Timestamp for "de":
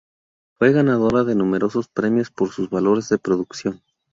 1.23-1.35, 3.09-3.19